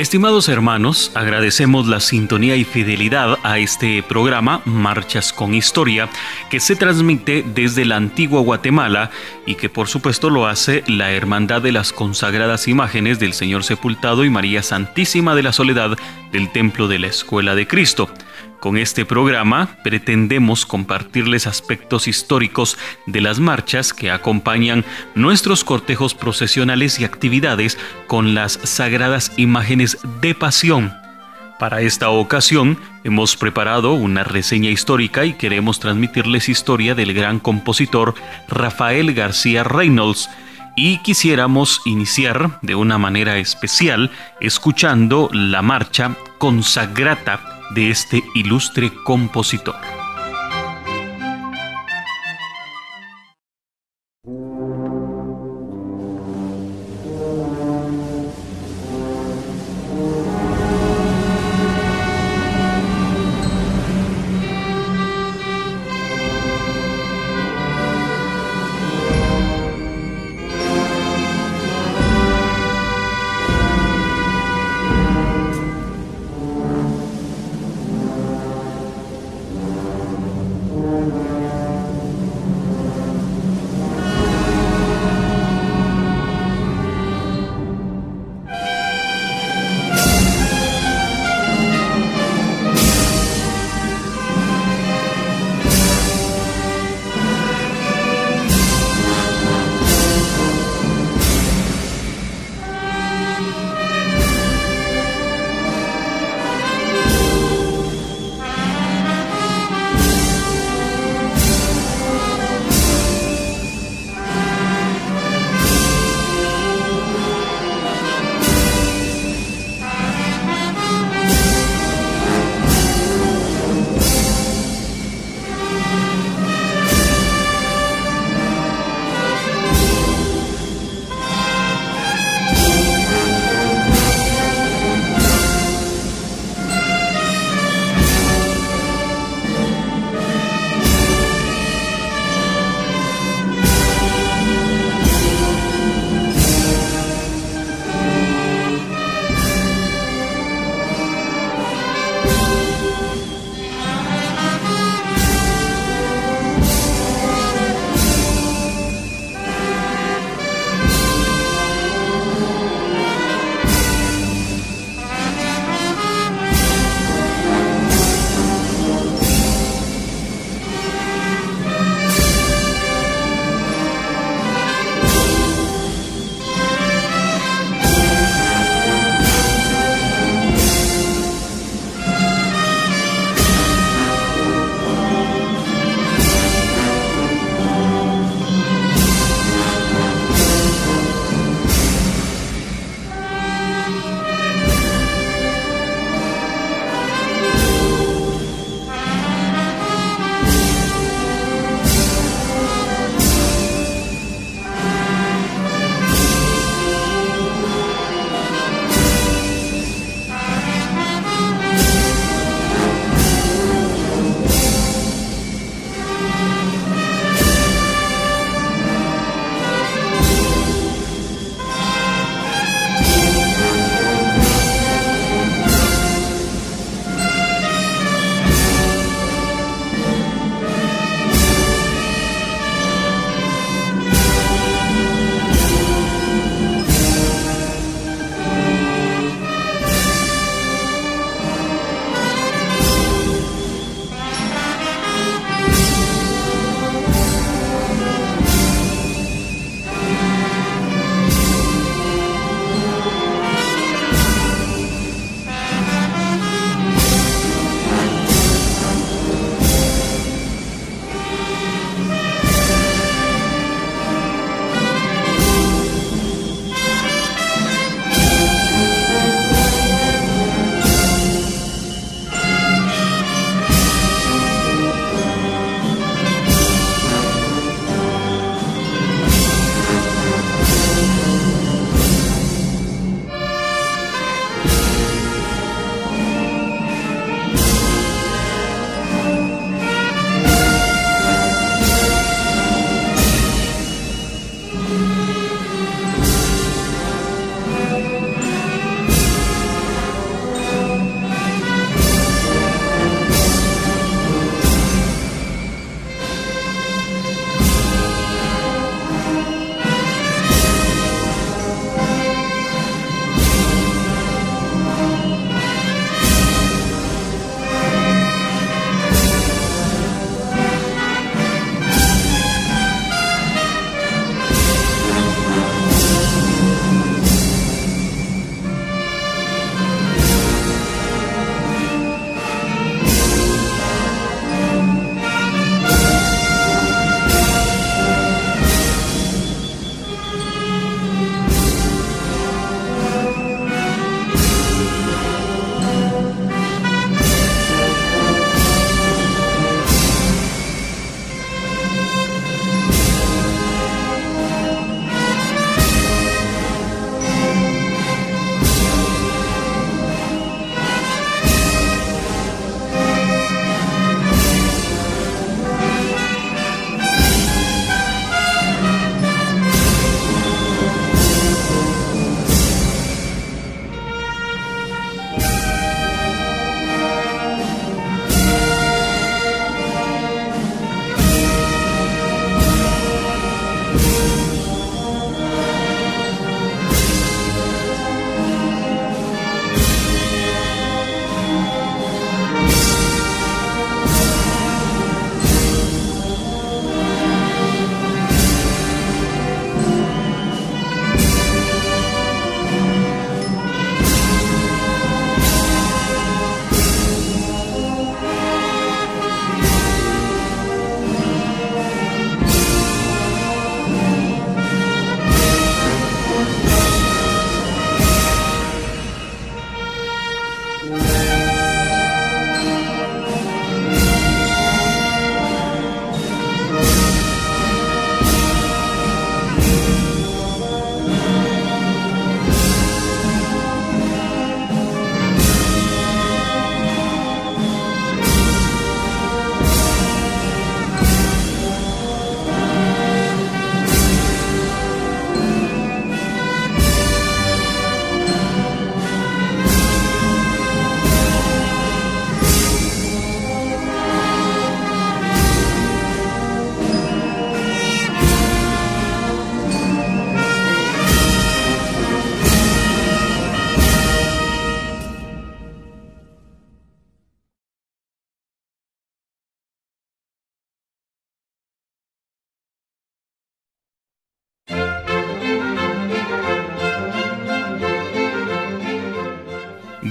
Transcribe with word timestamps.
Estimados 0.00 0.48
hermanos, 0.48 1.12
agradecemos 1.14 1.86
la 1.86 2.00
sintonía 2.00 2.56
y 2.56 2.64
fidelidad 2.64 3.36
a 3.42 3.58
este 3.58 4.02
programa 4.02 4.62
Marchas 4.64 5.30
con 5.30 5.52
Historia, 5.52 6.08
que 6.48 6.58
se 6.58 6.74
transmite 6.74 7.44
desde 7.54 7.84
la 7.84 7.96
antigua 7.96 8.40
Guatemala 8.40 9.10
y 9.44 9.56
que 9.56 9.68
por 9.68 9.88
supuesto 9.88 10.30
lo 10.30 10.46
hace 10.46 10.84
la 10.86 11.12
Hermandad 11.12 11.60
de 11.60 11.72
las 11.72 11.92
Consagradas 11.92 12.66
Imágenes 12.66 13.18
del 13.18 13.34
Señor 13.34 13.62
Sepultado 13.62 14.24
y 14.24 14.30
María 14.30 14.62
Santísima 14.62 15.34
de 15.34 15.42
la 15.42 15.52
Soledad 15.52 15.98
del 16.32 16.50
Templo 16.50 16.88
de 16.88 16.98
la 16.98 17.08
Escuela 17.08 17.54
de 17.54 17.66
Cristo. 17.66 18.10
Con 18.60 18.76
este 18.76 19.06
programa 19.06 19.70
pretendemos 19.82 20.66
compartirles 20.66 21.46
aspectos 21.46 22.06
históricos 22.06 22.76
de 23.06 23.22
las 23.22 23.40
marchas 23.40 23.94
que 23.94 24.10
acompañan 24.10 24.84
nuestros 25.14 25.64
cortejos 25.64 26.14
procesionales 26.14 27.00
y 27.00 27.04
actividades 27.04 27.78
con 28.06 28.34
las 28.34 28.60
sagradas 28.62 29.32
imágenes 29.38 29.96
de 30.20 30.34
pasión. 30.34 30.92
Para 31.58 31.80
esta 31.80 32.10
ocasión 32.10 32.78
hemos 33.02 33.34
preparado 33.36 33.94
una 33.94 34.24
reseña 34.24 34.68
histórica 34.68 35.24
y 35.24 35.32
queremos 35.32 35.80
transmitirles 35.80 36.50
historia 36.50 36.94
del 36.94 37.14
gran 37.14 37.38
compositor 37.38 38.14
Rafael 38.48 39.14
García 39.14 39.64
Reynolds, 39.64 40.28
y 40.76 40.98
quisiéramos 40.98 41.82
iniciar 41.84 42.60
de 42.62 42.74
una 42.74 42.96
manera 42.96 43.38
especial 43.38 44.10
escuchando 44.40 45.28
la 45.32 45.62
marcha 45.62 46.14
Consagrata 46.38 47.59
de 47.74 47.90
este 47.90 48.22
ilustre 48.34 48.92
compositor. 49.04 49.99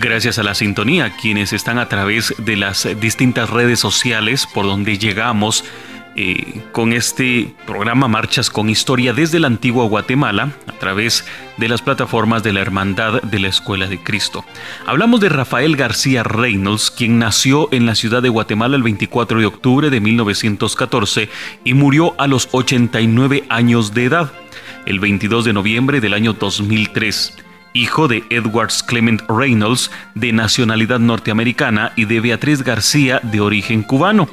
Gracias 0.10 0.40
a 0.40 0.44
la 0.44 0.56
sintonía, 0.56 1.16
quienes 1.22 1.54
están 1.54 1.78
a 1.78 1.88
través 1.88 2.34
de 2.40 2.56
las 2.56 2.88
distintas 3.00 3.48
redes 3.52 3.80
sociales 3.80 4.48
por 4.52 4.66
donde 4.66 4.98
llegamos 4.98 5.64
eh, 6.16 6.64
con 6.72 6.94
este 6.94 7.54
programa 7.68 8.08
Marchas 8.08 8.50
con 8.50 8.72
Historia 8.72 9.14
desde 9.14 9.40
la 9.40 9.46
antigua 9.46 9.86
Guatemala 9.86 10.50
a 10.66 10.72
través 10.80 11.26
de 11.58 11.70
las 11.70 11.84
plataformas 11.84 12.42
de 12.42 12.54
la 12.54 12.62
Hermandad 12.62 13.22
de 13.22 13.38
la 13.38 13.50
Escuela 13.50 13.86
de 13.86 14.02
Cristo. 14.02 14.44
Hablamos 14.88 15.20
de 15.20 15.30
Rafael 15.30 15.76
García 15.76 16.24
Reynolds, 16.24 16.90
quien 16.90 17.20
nació 17.20 17.72
en 17.72 17.86
la 17.86 17.94
ciudad 17.94 18.24
de 18.24 18.30
Guatemala 18.30 18.78
el 18.78 18.82
24 18.82 19.40
de 19.40 19.46
octubre 19.46 19.92
de 19.92 20.02
1914 20.02 21.30
y 21.64 21.76
murió 21.76 22.16
a 22.20 22.26
los 22.26 22.50
89 22.52 23.44
años 23.48 23.94
de 23.94 24.06
edad, 24.06 24.32
el 24.88 25.00
22 25.00 25.46
de 25.46 25.54
noviembre 25.54 26.02
del 26.02 26.16
año 26.16 26.34
2003 26.34 27.46
hijo 27.74 28.08
de 28.08 28.24
Edwards 28.30 28.84
Clement 28.84 29.22
Reynolds, 29.30 29.92
de 30.16 30.32
nacionalidad 30.34 31.00
norteamericana, 31.00 31.94
y 31.96 32.06
de 32.06 32.20
Beatriz 32.20 32.64
García, 32.64 33.20
de 33.24 33.42
origen 33.42 33.84
cubano. 33.84 34.28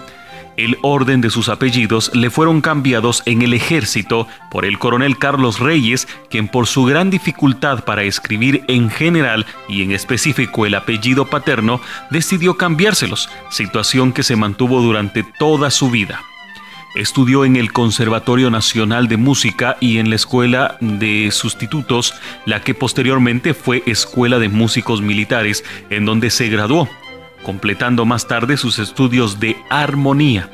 El 0.56 0.78
orden 0.80 1.20
de 1.20 1.28
sus 1.28 1.50
apellidos 1.50 2.10
le 2.14 2.30
fueron 2.30 2.62
cambiados 2.62 3.22
en 3.26 3.42
el 3.42 3.52
ejército 3.52 4.26
por 4.50 4.64
el 4.64 4.78
coronel 4.78 5.18
Carlos 5.18 5.60
Reyes, 5.60 6.08
quien 6.30 6.48
por 6.48 6.66
su 6.66 6.84
gran 6.84 7.10
dificultad 7.10 7.84
para 7.84 8.04
escribir 8.04 8.64
en 8.66 8.88
general 8.88 9.44
y 9.68 9.82
en 9.82 9.92
específico 9.92 10.64
el 10.64 10.74
apellido 10.74 11.26
paterno, 11.26 11.80
decidió 12.10 12.56
cambiárselos, 12.56 13.28
situación 13.50 14.12
que 14.12 14.22
se 14.22 14.36
mantuvo 14.36 14.80
durante 14.80 15.24
toda 15.38 15.70
su 15.70 15.90
vida. 15.90 16.22
Estudió 16.96 17.44
en 17.44 17.56
el 17.56 17.74
Conservatorio 17.74 18.50
Nacional 18.50 19.06
de 19.06 19.18
Música 19.18 19.76
y 19.80 19.98
en 19.98 20.08
la 20.08 20.16
Escuela 20.16 20.78
de 20.80 21.30
Sustitutos, 21.30 22.14
la 22.46 22.62
que 22.62 22.72
posteriormente 22.72 23.52
fue 23.52 23.82
Escuela 23.84 24.38
de 24.38 24.48
Músicos 24.48 25.02
Militares, 25.02 25.62
en 25.90 26.06
donde 26.06 26.30
se 26.30 26.48
graduó, 26.48 26.88
completando 27.42 28.06
más 28.06 28.26
tarde 28.26 28.56
sus 28.56 28.78
estudios 28.78 29.40
de 29.40 29.58
armonía. 29.68 30.48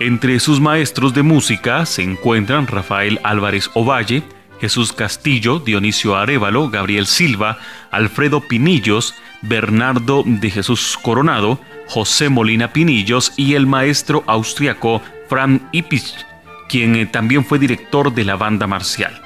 Entre 0.00 0.38
sus 0.38 0.60
maestros 0.60 1.14
de 1.14 1.22
música 1.22 1.86
se 1.86 2.02
encuentran 2.02 2.66
Rafael 2.66 3.18
Álvarez 3.24 3.70
Ovalle, 3.72 4.22
Jesús 4.60 4.92
Castillo, 4.92 5.60
Dionisio 5.60 6.14
Arevalo, 6.14 6.68
Gabriel 6.68 7.06
Silva, 7.06 7.56
Alfredo 7.90 8.42
Pinillos, 8.42 9.14
Bernardo 9.40 10.24
de 10.26 10.50
Jesús 10.50 10.98
Coronado, 11.00 11.58
José 11.88 12.28
Molina 12.28 12.70
Pinillos 12.70 13.32
y 13.38 13.54
el 13.54 13.66
maestro 13.66 14.22
austriaco 14.26 15.00
Fran 15.30 15.68
Ipich, 15.70 16.26
quien 16.68 16.96
eh, 16.96 17.06
también 17.06 17.44
fue 17.44 17.60
director 17.60 18.12
de 18.12 18.24
la 18.24 18.34
banda 18.34 18.66
marcial. 18.66 19.22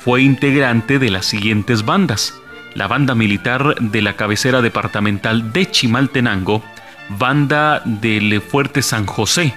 Fue 0.00 0.22
integrante 0.22 0.98
de 0.98 1.10
las 1.10 1.26
siguientes 1.26 1.84
bandas: 1.84 2.34
la 2.74 2.86
banda 2.86 3.14
militar 3.14 3.74
de 3.78 4.00
la 4.00 4.16
cabecera 4.16 4.62
departamental 4.62 5.52
de 5.52 5.70
Chimaltenango, 5.70 6.64
banda 7.10 7.82
del 7.84 8.40
Fuerte 8.40 8.80
San 8.80 9.04
José, 9.04 9.54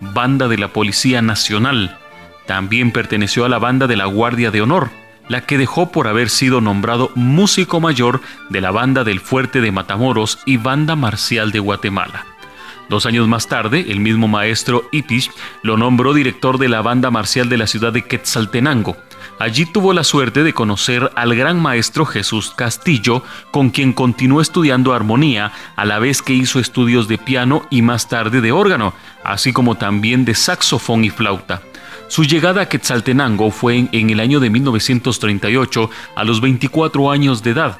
banda 0.00 0.46
de 0.46 0.56
la 0.56 0.68
Policía 0.68 1.20
Nacional. 1.20 1.98
También 2.46 2.92
perteneció 2.92 3.44
a 3.44 3.48
la 3.48 3.58
banda 3.58 3.88
de 3.88 3.96
la 3.96 4.04
Guardia 4.04 4.52
de 4.52 4.62
Honor, 4.62 4.90
la 5.28 5.40
que 5.40 5.58
dejó 5.58 5.90
por 5.90 6.06
haber 6.06 6.30
sido 6.30 6.60
nombrado 6.60 7.10
músico 7.16 7.80
mayor 7.80 8.20
de 8.50 8.60
la 8.60 8.70
banda 8.70 9.02
del 9.02 9.18
Fuerte 9.18 9.60
de 9.60 9.72
Matamoros 9.72 10.38
y 10.46 10.58
banda 10.58 10.94
marcial 10.94 11.50
de 11.50 11.58
Guatemala. 11.58 12.24
Dos 12.88 13.06
años 13.06 13.26
más 13.28 13.48
tarde, 13.48 13.86
el 13.88 14.00
mismo 14.00 14.28
maestro 14.28 14.88
Ipich 14.92 15.30
lo 15.62 15.76
nombró 15.76 16.12
director 16.12 16.58
de 16.58 16.68
la 16.68 16.82
banda 16.82 17.10
marcial 17.10 17.48
de 17.48 17.56
la 17.56 17.66
ciudad 17.66 17.92
de 17.92 18.02
Quetzaltenango. 18.02 18.96
Allí 19.38 19.66
tuvo 19.66 19.92
la 19.92 20.04
suerte 20.04 20.44
de 20.44 20.52
conocer 20.52 21.10
al 21.16 21.34
gran 21.34 21.60
maestro 21.60 22.06
Jesús 22.06 22.52
Castillo, 22.54 23.22
con 23.50 23.70
quien 23.70 23.92
continuó 23.92 24.40
estudiando 24.40 24.92
armonía, 24.92 25.52
a 25.76 25.84
la 25.84 25.98
vez 25.98 26.22
que 26.22 26.34
hizo 26.34 26.60
estudios 26.60 27.08
de 27.08 27.18
piano 27.18 27.66
y 27.70 27.82
más 27.82 28.08
tarde 28.08 28.40
de 28.40 28.52
órgano, 28.52 28.94
así 29.24 29.52
como 29.52 29.74
también 29.76 30.24
de 30.24 30.34
saxofón 30.34 31.04
y 31.04 31.10
flauta. 31.10 31.62
Su 32.08 32.24
llegada 32.24 32.62
a 32.62 32.68
Quetzaltenango 32.68 33.50
fue 33.50 33.76
en, 33.76 33.88
en 33.92 34.10
el 34.10 34.20
año 34.20 34.38
de 34.38 34.50
1938, 34.50 35.90
a 36.14 36.24
los 36.24 36.40
24 36.40 37.10
años 37.10 37.42
de 37.42 37.50
edad, 37.50 37.78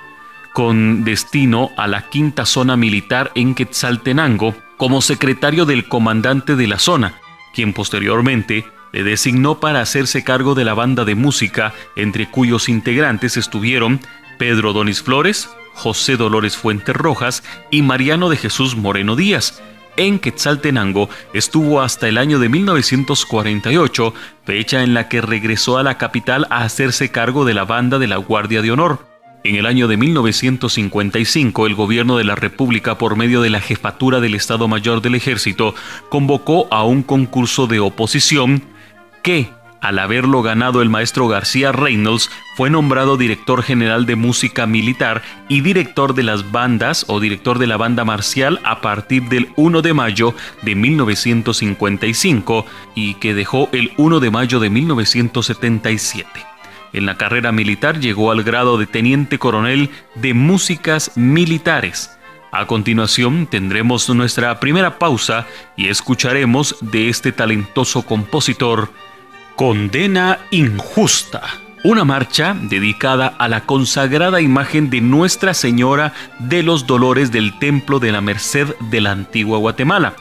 con 0.54 1.04
destino 1.04 1.70
a 1.76 1.86
la 1.86 2.08
quinta 2.08 2.46
zona 2.46 2.76
militar 2.76 3.30
en 3.34 3.54
Quetzaltenango, 3.54 4.56
como 4.76 5.02
secretario 5.02 5.64
del 5.66 5.88
comandante 5.88 6.56
de 6.56 6.66
la 6.66 6.78
zona, 6.78 7.20
quien 7.54 7.72
posteriormente 7.72 8.64
le 8.92 9.02
designó 9.02 9.58
para 9.58 9.80
hacerse 9.80 10.22
cargo 10.22 10.54
de 10.54 10.64
la 10.64 10.74
banda 10.74 11.04
de 11.04 11.14
música, 11.14 11.74
entre 11.96 12.30
cuyos 12.30 12.68
integrantes 12.68 13.36
estuvieron 13.36 14.00
Pedro 14.38 14.72
Donis 14.72 15.02
Flores, 15.02 15.50
José 15.74 16.16
Dolores 16.16 16.56
Fuentes 16.56 16.94
Rojas 16.94 17.42
y 17.70 17.82
Mariano 17.82 18.28
de 18.28 18.36
Jesús 18.36 18.76
Moreno 18.76 19.16
Díaz. 19.16 19.62
En 19.96 20.18
Quetzaltenango 20.18 21.08
estuvo 21.32 21.80
hasta 21.80 22.08
el 22.08 22.18
año 22.18 22.38
de 22.38 22.48
1948, 22.48 24.14
fecha 24.44 24.82
en 24.82 24.94
la 24.94 25.08
que 25.08 25.20
regresó 25.20 25.78
a 25.78 25.82
la 25.82 25.98
capital 25.98 26.46
a 26.50 26.62
hacerse 26.62 27.10
cargo 27.10 27.44
de 27.44 27.54
la 27.54 27.64
banda 27.64 27.98
de 27.98 28.08
la 28.08 28.16
Guardia 28.16 28.62
de 28.62 28.72
Honor. 28.72 29.13
En 29.46 29.56
el 29.56 29.66
año 29.66 29.88
de 29.88 29.98
1955, 29.98 31.66
el 31.66 31.74
gobierno 31.74 32.16
de 32.16 32.24
la 32.24 32.34
República, 32.34 32.96
por 32.96 33.14
medio 33.14 33.42
de 33.42 33.50
la 33.50 33.60
jefatura 33.60 34.20
del 34.20 34.34
Estado 34.34 34.68
Mayor 34.68 35.02
del 35.02 35.16
Ejército, 35.16 35.74
convocó 36.08 36.66
a 36.70 36.84
un 36.84 37.02
concurso 37.02 37.66
de 37.66 37.78
oposición 37.78 38.62
que, 39.22 39.50
al 39.82 39.98
haberlo 39.98 40.40
ganado 40.40 40.80
el 40.80 40.88
maestro 40.88 41.28
García 41.28 41.72
Reynolds, 41.72 42.30
fue 42.56 42.70
nombrado 42.70 43.18
director 43.18 43.62
general 43.62 44.06
de 44.06 44.16
música 44.16 44.66
militar 44.66 45.20
y 45.46 45.60
director 45.60 46.14
de 46.14 46.22
las 46.22 46.50
bandas 46.50 47.04
o 47.08 47.20
director 47.20 47.58
de 47.58 47.66
la 47.66 47.76
banda 47.76 48.06
marcial 48.06 48.60
a 48.64 48.80
partir 48.80 49.24
del 49.24 49.50
1 49.56 49.82
de 49.82 49.92
mayo 49.92 50.34
de 50.62 50.74
1955 50.74 52.64
y 52.94 53.12
que 53.16 53.34
dejó 53.34 53.68
el 53.72 53.92
1 53.98 54.20
de 54.20 54.30
mayo 54.30 54.58
de 54.58 54.70
1977. 54.70 56.53
En 56.94 57.06
la 57.06 57.16
carrera 57.16 57.50
militar 57.50 57.98
llegó 57.98 58.30
al 58.30 58.44
grado 58.44 58.78
de 58.78 58.86
teniente 58.86 59.36
coronel 59.36 59.90
de 60.14 60.32
músicas 60.32 61.10
militares. 61.16 62.16
A 62.52 62.66
continuación 62.66 63.48
tendremos 63.48 64.08
nuestra 64.10 64.60
primera 64.60 64.96
pausa 64.96 65.44
y 65.76 65.88
escucharemos 65.88 66.76
de 66.80 67.08
este 67.08 67.32
talentoso 67.32 68.02
compositor 68.02 68.92
Condena 69.56 70.38
Injusta, 70.52 71.42
una 71.82 72.04
marcha 72.04 72.56
dedicada 72.62 73.26
a 73.26 73.48
la 73.48 73.66
consagrada 73.66 74.40
imagen 74.40 74.88
de 74.88 75.00
Nuestra 75.00 75.52
Señora 75.52 76.12
de 76.38 76.62
los 76.62 76.86
Dolores 76.86 77.32
del 77.32 77.58
Templo 77.58 77.98
de 77.98 78.12
la 78.12 78.20
Merced 78.20 78.68
de 78.88 79.00
la 79.00 79.10
antigua 79.10 79.58
Guatemala 79.58 80.14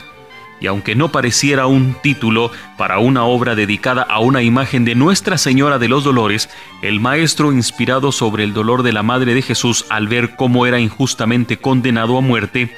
y 0.64 0.68
aunque 0.68 0.96
no 0.96 1.12
pareciera 1.12 1.68
un 1.68 1.94
título 2.02 2.50
para 2.78 2.98
una 3.00 3.26
obra 3.26 3.54
dedicada 3.54 4.02
a 4.04 4.20
una 4.20 4.42
imagen 4.44 4.86
de 4.86 4.96
Nuestra 4.96 5.38
Señora 5.38 5.78
de 5.78 5.90
los 5.90 6.06
Dolores, 6.06 6.50
el 6.82 7.02
maestro 7.02 7.52
inspirado 7.52 8.14
sobre 8.14 8.46
el 8.46 8.54
dolor 8.54 8.82
de 8.82 8.94
la 8.94 9.04
Madre 9.04 9.34
de 9.34 9.42
Jesús 9.42 9.86
al 9.90 10.08
ver 10.08 10.38
cómo 10.38 10.66
era 10.66 10.80
injustamente 10.80 11.58
condenado 11.58 12.18
a 12.18 12.22
muerte, 12.22 12.74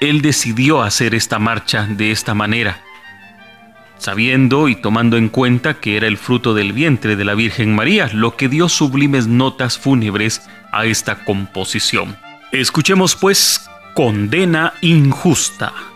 él 0.00 0.22
decidió 0.22 0.82
hacer 0.82 1.14
esta 1.14 1.38
marcha 1.38 1.86
de 1.86 2.10
esta 2.10 2.34
manera, 2.34 2.82
sabiendo 3.96 4.68
y 4.68 4.74
tomando 4.74 5.16
en 5.16 5.28
cuenta 5.28 5.74
que 5.74 5.96
era 5.96 6.08
el 6.08 6.18
fruto 6.18 6.52
del 6.52 6.72
vientre 6.72 7.14
de 7.14 7.24
la 7.24 7.36
Virgen 7.36 7.76
María, 7.76 8.10
lo 8.12 8.34
que 8.34 8.48
dio 8.48 8.68
sublimes 8.68 9.28
notas 9.28 9.78
fúnebres 9.78 10.42
a 10.72 10.84
esta 10.84 11.24
composición. 11.24 12.16
Escuchemos 12.50 13.14
pues 13.14 13.70
Condena 13.94 14.72
Injusta. 14.80 15.93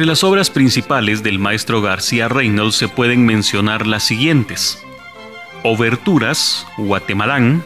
Entre 0.00 0.08
las 0.08 0.24
obras 0.24 0.48
principales 0.48 1.22
del 1.22 1.38
maestro 1.38 1.82
García 1.82 2.26
Reynolds 2.26 2.76
se 2.76 2.88
pueden 2.88 3.26
mencionar 3.26 3.86
las 3.86 4.02
siguientes. 4.02 4.82
Oberturas, 5.62 6.66
Guatemalán, 6.78 7.62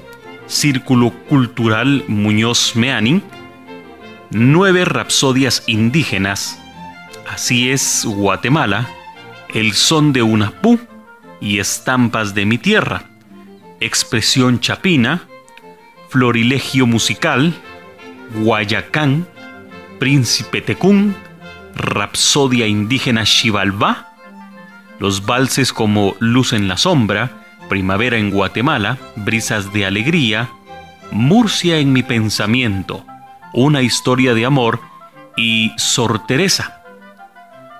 Círculo 0.48 1.12
Cultural 1.28 2.02
Muñoz 2.08 2.74
Meani, 2.74 3.22
Nueve 4.30 4.84
Rapsodias 4.84 5.62
Indígenas, 5.68 6.60
Así 7.30 7.70
es 7.70 8.04
Guatemala, 8.04 8.90
El 9.54 9.72
Son 9.72 10.12
de 10.12 10.24
una 10.24 10.50
Pu 10.60 10.80
y 11.40 11.60
Estampas 11.60 12.34
de 12.34 12.46
mi 12.46 12.58
Tierra, 12.58 13.04
Expresión 13.78 14.58
Chapina, 14.58 15.22
Florilegio 16.08 16.84
Musical, 16.88 17.54
Guayacán, 18.42 19.24
Príncipe 20.00 20.62
Tecún, 20.62 21.14
Rapsodia 21.74 22.66
Indígena 22.66 23.26
Xibalbá, 23.26 24.14
los 24.98 25.26
valses 25.26 25.72
como 25.72 26.14
Luz 26.20 26.52
en 26.52 26.68
la 26.68 26.76
Sombra, 26.76 27.44
Primavera 27.68 28.16
en 28.16 28.30
Guatemala, 28.30 28.98
Brisas 29.16 29.72
de 29.72 29.86
Alegría, 29.86 30.50
Murcia 31.10 31.78
en 31.78 31.92
mi 31.92 32.02
pensamiento, 32.02 33.04
Una 33.52 33.82
historia 33.82 34.34
de 34.34 34.44
amor 34.44 34.80
y 35.36 35.72
Sor 35.76 36.26
Teresa. 36.26 36.82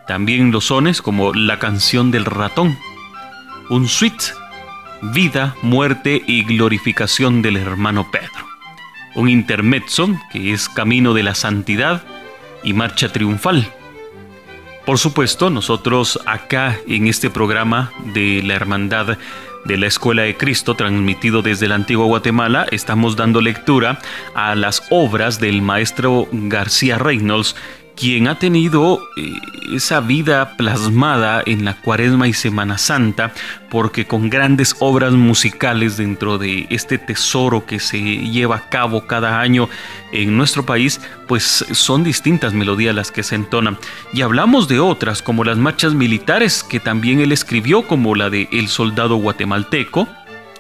También 0.07 0.51
los 0.53 0.67
sones 0.67 1.01
como 1.01 1.33
La 1.33 1.59
canción 1.59 2.11
del 2.11 2.25
ratón, 2.25 2.77
Un 3.71 3.89
suite, 3.89 4.25
Vida, 5.03 5.55
muerte 5.63 6.23
y 6.27 6.45
glorificación 6.45 7.43
del 7.43 7.57
hermano 7.57 8.11
Pedro. 8.11 8.47
Un 9.15 9.29
intermezzo 9.29 10.09
que 10.33 10.53
es 10.53 10.69
Camino 10.69 11.15
de 11.15 11.23
la 11.23 11.35
Santidad 11.35 12.03
y 12.63 12.73
Marcha 12.73 13.13
Triunfal. 13.13 13.71
Por 14.87 14.99
supuesto, 14.99 15.49
nosotros 15.49 16.21
acá 16.27 16.79
en 16.87 17.07
este 17.07 17.31
programa 17.31 17.91
de 18.13 18.43
la 18.45 18.55
Hermandad 18.55 19.17
de 19.65 19.79
la 19.79 19.87
Escuela 19.87 20.23
de 20.23 20.37
Cristo, 20.37 20.75
transmitido 20.75 21.41
desde 21.41 21.69
la 21.69 21.75
antigua 21.75 22.05
Guatemala, 22.05 22.67
estamos 22.71 23.17
dando 23.17 23.41
lectura 23.41 23.99
a 24.35 24.55
las 24.55 24.83
obras 24.91 25.41
del 25.41 25.63
maestro 25.63 26.29
García 26.33 26.99
Reynolds 26.99 27.57
quien 27.97 28.29
ha 28.29 28.39
tenido 28.39 29.01
eh, 29.17 29.33
esa 29.73 30.01
vida 30.01 30.57
plasmada 30.57 31.43
en 31.47 31.65
la 31.65 31.75
Cuaresma 31.81 32.29
y 32.29 32.33
Semana 32.33 32.79
Santa, 32.79 33.33
porque 33.71 34.07
con 34.07 34.31
grandes 34.31 34.77
obras 34.81 35.13
musicales 35.13 35.97
dentro 35.97 36.39
de 36.39 36.67
este 36.71 36.99
tesoro 36.99 37.67
que 37.67 37.81
se 37.81 38.01
lleva 38.01 38.57
a 38.57 38.69
cabo 38.69 39.07
cada 39.07 39.41
año 39.41 39.69
en 40.13 40.37
nuestro 40.37 40.67
país, 40.67 41.01
pues 41.29 41.65
son 41.71 42.05
distintas 42.05 42.53
melodías 42.53 42.95
las 42.95 43.11
que 43.11 43.23
se 43.23 43.37
entonan. 43.37 43.79
Y 44.13 44.23
hablamos 44.23 44.69
de 44.69 44.81
otras, 44.81 45.23
como 45.23 45.45
las 45.45 45.59
marchas 45.59 45.95
militares 45.95 46.63
que 46.63 46.81
también 46.81 47.21
él 47.21 47.33
escribió, 47.33 47.87
como 47.87 48.15
la 48.15 48.31
de 48.31 48.49
El 48.53 48.69
Soldado 48.69 49.17
Guatemalteco, 49.17 50.09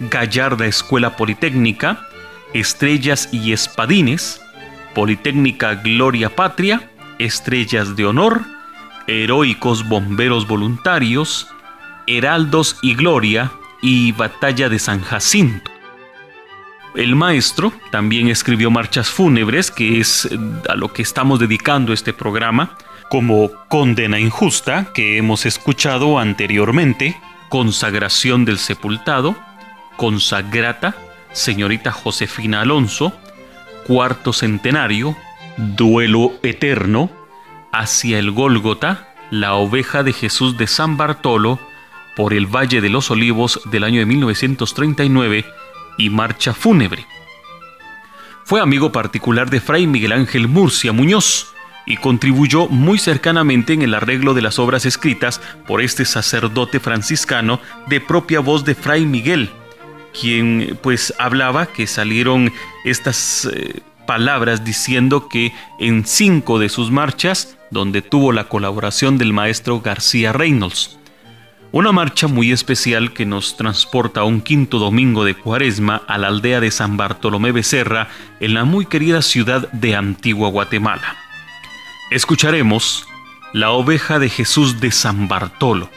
Gallarda 0.00 0.66
Escuela 0.66 1.16
Politécnica, 1.16 2.08
Estrellas 2.52 3.28
y 3.32 3.52
Espadines, 3.52 4.40
Politécnica 4.94 5.74
Gloria 5.74 6.34
Patria, 6.34 6.90
estrellas 7.18 7.96
de 7.96 8.06
honor, 8.06 8.42
heroicos 9.06 9.88
bomberos 9.88 10.46
voluntarios, 10.46 11.48
heraldos 12.06 12.78
y 12.82 12.94
gloria 12.94 13.52
y 13.82 14.12
batalla 14.12 14.68
de 14.68 14.78
San 14.78 15.00
Jacinto. 15.00 15.70
El 16.94 17.16
maestro 17.16 17.72
también 17.90 18.28
escribió 18.28 18.70
marchas 18.70 19.08
fúnebres, 19.08 19.70
que 19.70 19.98
es 19.98 20.28
a 20.68 20.76
lo 20.76 20.92
que 20.92 21.02
estamos 21.02 21.40
dedicando 21.40 21.92
este 21.92 22.12
programa, 22.12 22.76
como 23.10 23.50
Condena 23.68 24.20
Injusta, 24.20 24.92
que 24.94 25.16
hemos 25.16 25.44
escuchado 25.44 26.18
anteriormente, 26.18 27.20
Consagración 27.48 28.44
del 28.44 28.58
Sepultado, 28.58 29.36
Consagrata, 29.96 30.94
Señorita 31.32 31.90
Josefina 31.90 32.60
Alonso, 32.60 33.12
Cuarto 33.86 34.32
Centenario, 34.32 35.16
Duelo 35.56 36.32
Eterno, 36.42 37.10
hacia 37.72 38.18
el 38.18 38.30
Gólgota, 38.30 39.14
la 39.30 39.54
oveja 39.54 40.02
de 40.02 40.12
Jesús 40.12 40.56
de 40.56 40.66
San 40.66 40.96
Bartolo, 40.96 41.58
por 42.16 42.32
el 42.32 42.46
Valle 42.46 42.80
de 42.80 42.90
los 42.90 43.10
Olivos 43.10 43.60
del 43.66 43.84
año 43.84 44.00
de 44.00 44.06
1939 44.06 45.44
y 45.98 46.10
Marcha 46.10 46.54
Fúnebre. 46.54 47.06
Fue 48.44 48.60
amigo 48.60 48.92
particular 48.92 49.50
de 49.50 49.60
Fray 49.60 49.86
Miguel 49.86 50.12
Ángel 50.12 50.48
Murcia 50.48 50.92
Muñoz 50.92 51.54
y 51.86 51.96
contribuyó 51.96 52.68
muy 52.68 52.98
cercanamente 52.98 53.72
en 53.72 53.82
el 53.82 53.94
arreglo 53.94 54.34
de 54.34 54.42
las 54.42 54.58
obras 54.58 54.86
escritas 54.86 55.40
por 55.66 55.80
este 55.80 56.04
sacerdote 56.04 56.80
franciscano 56.80 57.60
de 57.86 58.00
propia 58.00 58.40
voz 58.40 58.64
de 58.64 58.74
Fray 58.74 59.06
Miguel, 59.06 59.50
quien 60.18 60.78
pues 60.82 61.14
hablaba 61.18 61.66
que 61.66 61.86
salieron 61.86 62.52
estas 62.84 63.48
eh, 63.52 63.80
palabras 64.06 64.64
diciendo 64.64 65.28
que 65.28 65.52
en 65.78 66.04
cinco 66.06 66.58
de 66.58 66.68
sus 66.68 66.90
marchas, 66.90 67.56
donde 67.70 68.02
tuvo 68.02 68.32
la 68.32 68.44
colaboración 68.44 69.18
del 69.18 69.32
maestro 69.32 69.80
García 69.80 70.32
Reynolds, 70.32 70.98
una 71.74 71.90
marcha 71.90 72.28
muy 72.28 72.52
especial 72.52 73.12
que 73.12 73.26
nos 73.26 73.56
transporta 73.56 74.22
un 74.22 74.42
quinto 74.42 74.78
domingo 74.78 75.24
de 75.24 75.34
cuaresma 75.34 76.02
a 76.06 76.18
la 76.18 76.28
aldea 76.28 76.60
de 76.60 76.70
San 76.70 76.96
Bartolomé 76.96 77.50
Becerra 77.50 78.06
en 78.38 78.54
la 78.54 78.64
muy 78.64 78.86
querida 78.86 79.22
ciudad 79.22 79.72
de 79.72 79.96
Antigua 79.96 80.50
Guatemala. 80.50 81.16
Escucharemos 82.12 83.08
La 83.52 83.72
oveja 83.72 84.20
de 84.20 84.28
Jesús 84.28 84.80
de 84.80 84.92
San 84.92 85.26
Bartolo, 85.26 85.90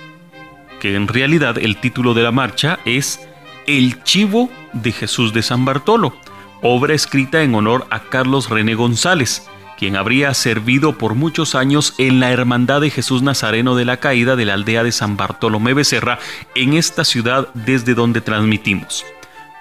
que 0.80 0.96
en 0.96 1.08
realidad 1.08 1.60
el 1.60 1.78
título 1.78 2.16
de 2.16 2.24
la 2.24 2.32
marcha 2.32 2.80
es 2.86 3.20
El 3.68 4.02
chivo 4.04 4.50
de 4.74 4.92
Jesús 4.92 5.32
de 5.32 5.44
San 5.44 5.64
Bartolo, 5.64 6.18
obra 6.62 6.94
escrita 6.94 7.44
en 7.44 7.56
honor 7.56 7.88
a 7.90 8.02
Carlos 8.02 8.50
René 8.50 8.76
González, 8.76 9.48
quien 9.78 9.96
habría 9.96 10.34
servido 10.34 10.98
por 10.98 11.16
muchos 11.16 11.56
años 11.56 11.94
en 11.98 12.20
la 12.20 12.32
Hermandad 12.32 12.82
de 12.82 12.90
Jesús 12.90 13.22
Nazareno 13.22 13.76
de 13.76 13.86
la 13.86 13.98
Caída 13.98 14.36
de 14.36 14.46
la 14.46 14.56
aldea 14.56 14.84
de 14.84 14.92
San 14.92 15.18
Bartolomé 15.18 15.74
Becerra 15.74 16.20
en 16.56 16.74
esta 16.74 17.06
ciudad 17.06 17.50
desde 17.54 17.94
donde 17.94 18.22
transmitimos. 18.22 19.06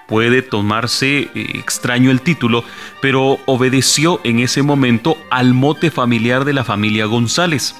Puede 0.07 0.41
tomarse 0.41 1.19
eh, 1.19 1.29
extraño 1.55 2.11
el 2.11 2.21
título, 2.21 2.63
pero 3.01 3.39
obedeció 3.45 4.21
en 4.23 4.39
ese 4.39 4.63
momento 4.63 5.17
al 5.29 5.53
mote 5.53 5.91
familiar 5.91 6.45
de 6.45 6.53
la 6.53 6.63
familia 6.63 7.05
González. 7.05 7.75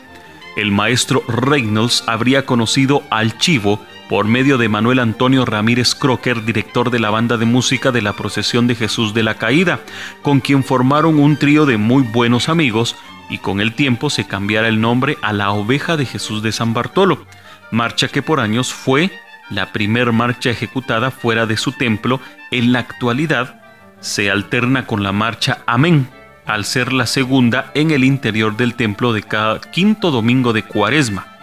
El 0.58 0.72
maestro 0.72 1.24
Reynolds 1.28 2.04
habría 2.06 2.46
conocido 2.46 3.04
al 3.10 3.38
chivo 3.38 3.80
por 4.10 4.26
medio 4.26 4.58
de 4.58 4.70
Manuel 4.70 5.00
Antonio 5.00 5.46
Ramírez 5.46 5.96
Crocker, 5.96 6.46
director 6.46 6.92
de 6.92 7.00
la 7.00 7.10
banda 7.10 7.38
de 7.38 7.46
música 7.46 7.92
de 7.92 8.02
la 8.02 8.14
Procesión 8.14 8.68
de 8.68 8.76
Jesús 8.76 9.14
de 9.14 9.24
la 9.24 9.36
Caída, 9.36 9.80
con 10.22 10.40
quien 10.40 10.64
formaron 10.64 11.20
un 11.20 11.38
trío 11.38 11.66
de 11.66 11.78
muy 11.78 12.04
buenos 12.04 12.50
amigos 12.50 12.96
y 13.30 13.40
con 13.40 13.60
el 13.60 13.74
tiempo 13.74 14.10
se 14.10 14.26
cambiara 14.26 14.68
el 14.68 14.80
nombre 14.80 15.18
a 15.22 15.34
la 15.34 15.52
Oveja 15.52 15.98
de 15.98 16.06
Jesús 16.06 16.42
de 16.42 16.52
San 16.52 16.74
Bartolo, 16.74 17.26
marcha 17.72 18.08
que 18.08 18.22
por 18.22 18.40
años 18.40 18.74
fue 18.74 19.12
la 19.50 19.72
primer 19.72 20.12
marcha 20.12 20.50
ejecutada 20.50 21.12
fuera 21.12 21.46
de 21.46 21.58
su 21.58 21.72
templo, 21.72 22.20
en 22.52 22.72
la 22.72 22.80
actualidad 22.80 23.62
se 24.00 24.30
alterna 24.30 24.86
con 24.86 25.04
la 25.04 25.12
marcha 25.12 25.60
Amén, 25.66 26.08
al 26.46 26.66
ser 26.66 26.94
la 26.94 27.06
segunda 27.06 27.72
en 27.74 27.92
el 27.92 28.04
interior 28.04 28.56
del 28.56 28.76
templo 28.76 29.12
de 29.12 29.24
cada 29.24 29.60
quinto 29.60 30.12
domingo 30.12 30.54
de 30.54 30.64
Cuaresma. 30.64 31.37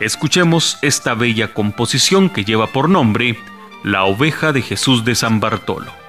Escuchemos 0.00 0.78
esta 0.80 1.12
bella 1.12 1.52
composición 1.52 2.30
que 2.30 2.44
lleva 2.44 2.68
por 2.68 2.88
nombre 2.88 3.38
La 3.84 4.04
oveja 4.04 4.50
de 4.50 4.62
Jesús 4.62 5.04
de 5.04 5.14
San 5.14 5.40
Bartolo. 5.40 5.99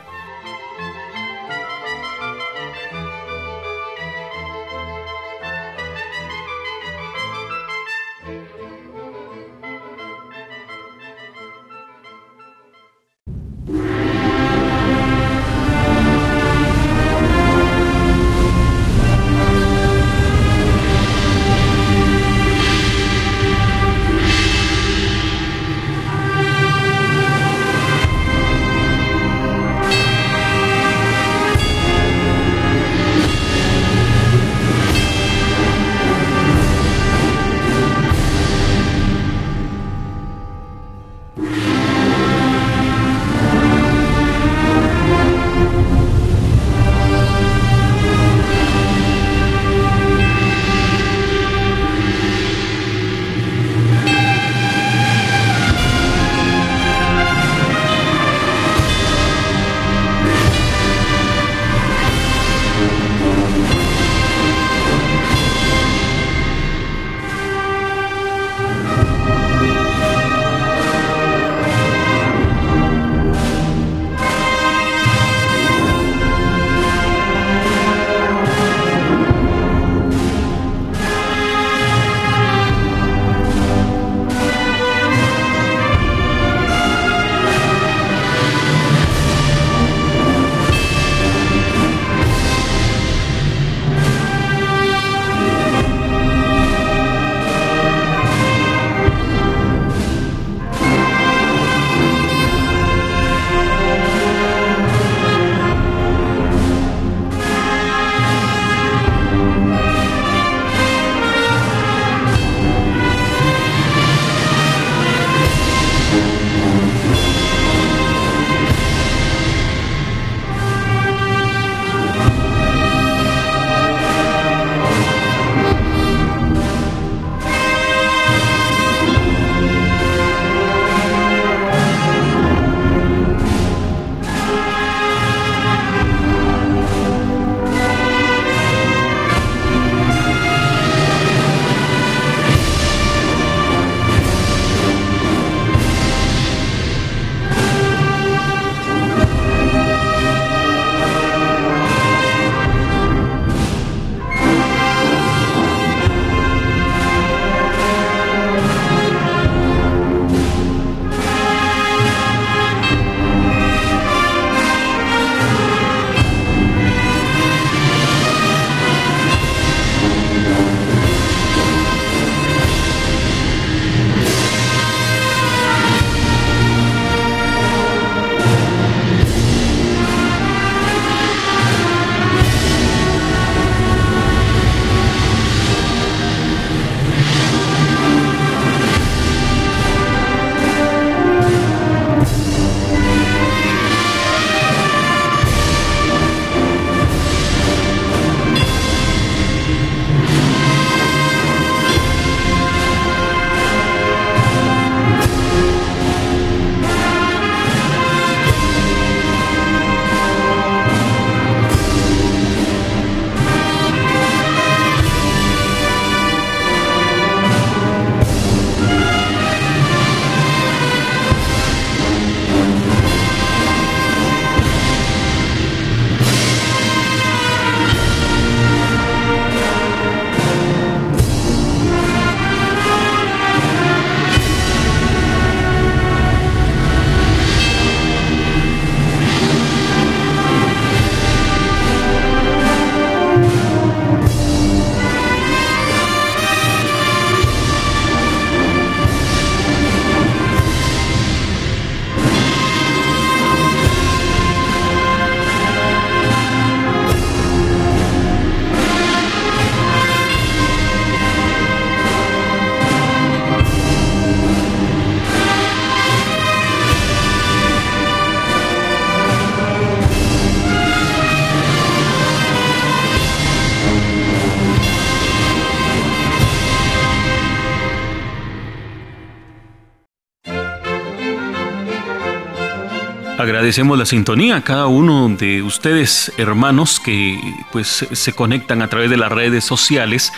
Agradecemos 283.38 283.98
la 283.98 284.06
sintonía 284.06 284.58
a 284.58 284.62
cada 284.62 284.88
uno 284.88 285.28
de 285.30 285.64
ustedes, 285.64 286.32
hermanos, 286.38 287.00
que 287.00 287.40
pues 287.72 288.06
se 288.12 288.34
conectan 288.34 288.82
a 288.82 288.88
través 288.88 289.10
de 289.10 289.18
las 289.18 289.32
redes 289.32 289.64
sociales. 289.64 290.32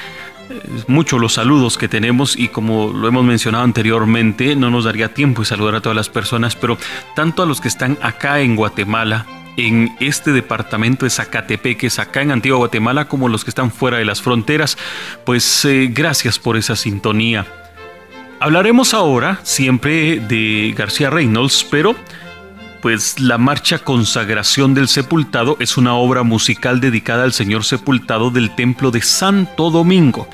Muchos 0.88 1.20
los 1.20 1.34
saludos 1.34 1.78
que 1.78 1.88
tenemos 1.88 2.38
y 2.38 2.48
como 2.48 2.94
lo 2.94 3.08
hemos 3.08 3.26
mencionado 3.26 3.64
anteriormente, 3.64 4.56
no 4.56 4.70
nos 4.70 4.86
daría 4.86 5.14
tiempo 5.14 5.42
de 5.42 5.48
saludar 5.48 5.76
a 5.76 5.82
todas 5.82 5.96
las 5.96 6.10
personas, 6.10 6.56
pero 6.56 6.78
tanto 7.16 7.44
a 7.44 7.46
los 7.46 7.60
que 7.60 7.68
están 7.68 7.98
acá 8.02 8.40
en 8.40 8.56
Guatemala, 8.56 9.26
en 9.58 9.96
este 10.00 10.32
departamento 10.32 11.06
de 11.06 11.10
Zacatepeques, 11.10 12.00
acá 12.00 12.22
en 12.22 12.32
Antigua 12.32 12.58
Guatemala, 12.58 13.08
como 13.08 13.30
los 13.30 13.44
que 13.44 13.52
están 13.52 13.72
fuera 13.72 13.98
de 13.98 14.06
las 14.06 14.22
fronteras, 14.22 14.78
pues 15.26 15.66
eh, 15.66 15.90
gracias 15.92 16.40
por 16.40 16.58
esa 16.58 16.76
sintonía. 16.76 17.46
Hablaremos 18.40 18.94
ahora 18.94 19.40
siempre 19.44 20.20
de 20.20 20.74
García 20.78 21.10
Reynolds, 21.10 21.66
pero 21.70 21.96
pues 22.84 23.18
la 23.22 23.38
marcha 23.38 23.80
Consagración 23.80 24.74
del 24.74 24.90
Sepultado 24.90 25.56
es 25.62 25.78
una 25.78 25.94
obra 25.94 26.24
musical 26.24 26.82
dedicada 26.82 27.24
al 27.24 27.32
Señor 27.32 27.64
Sepultado 27.64 28.30
del 28.30 28.54
Templo 28.54 28.92
de 28.92 29.02
Santo 29.02 29.72
Domingo. 29.72 30.28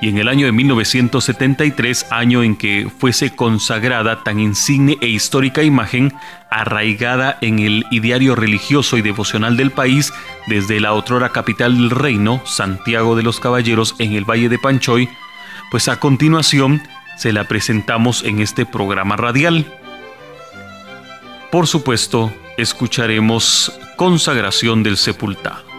Y 0.00 0.08
en 0.08 0.16
el 0.16 0.28
año 0.28 0.46
de 0.46 0.52
1973, 0.52 2.06
año 2.10 2.42
en 2.42 2.56
que 2.56 2.88
fuese 2.98 3.36
consagrada 3.36 4.24
tan 4.24 4.40
insigne 4.40 4.96
e 5.02 5.08
histórica 5.08 5.62
imagen, 5.62 6.14
arraigada 6.50 7.36
en 7.42 7.58
el 7.58 7.84
ideario 7.90 8.34
religioso 8.34 8.96
y 8.96 9.02
devocional 9.02 9.58
del 9.58 9.70
país, 9.70 10.10
desde 10.46 10.80
la 10.80 10.94
otrora 10.94 11.28
capital 11.28 11.76
del 11.76 11.90
reino, 11.90 12.40
Santiago 12.46 13.14
de 13.14 13.24
los 13.24 13.40
Caballeros, 13.40 13.94
en 13.98 14.14
el 14.14 14.24
Valle 14.24 14.48
de 14.48 14.58
Panchoy, 14.58 15.10
pues 15.70 15.86
a 15.86 16.00
continuación 16.00 16.80
se 17.18 17.34
la 17.34 17.44
presentamos 17.44 18.24
en 18.24 18.40
este 18.40 18.64
programa 18.64 19.16
radial. 19.16 19.79
Por 21.50 21.66
supuesto, 21.66 22.32
escucharemos 22.56 23.72
Consagración 23.96 24.84
del 24.84 24.96
Sepultado. 24.96 25.69